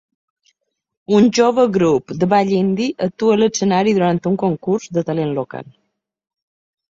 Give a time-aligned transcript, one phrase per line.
[1.17, 5.71] Un jove grup de ball indi actua a l'escenari durant un concurs de talent local.